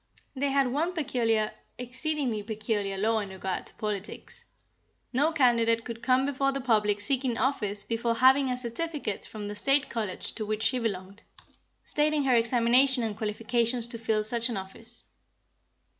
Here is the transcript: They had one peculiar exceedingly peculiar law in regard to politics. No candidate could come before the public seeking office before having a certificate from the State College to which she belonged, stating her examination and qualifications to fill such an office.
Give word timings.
They 0.35 0.49
had 0.49 0.71
one 0.71 0.93
peculiar 0.93 1.51
exceedingly 1.77 2.41
peculiar 2.41 2.97
law 2.97 3.19
in 3.19 3.29
regard 3.29 3.67
to 3.67 3.75
politics. 3.75 4.45
No 5.13 5.31
candidate 5.31 5.85
could 5.85 6.01
come 6.01 6.25
before 6.25 6.51
the 6.51 6.59
public 6.59 6.99
seeking 6.99 7.37
office 7.37 7.83
before 7.83 8.15
having 8.15 8.49
a 8.49 8.57
certificate 8.57 9.25
from 9.25 9.47
the 9.47 9.55
State 9.55 9.91
College 9.91 10.31
to 10.33 10.43
which 10.43 10.63
she 10.63 10.79
belonged, 10.79 11.21
stating 11.83 12.23
her 12.23 12.33
examination 12.33 13.03
and 13.03 13.15
qualifications 13.15 13.87
to 13.89 13.99
fill 13.99 14.23
such 14.23 14.49
an 14.49 14.57
office. 14.57 15.03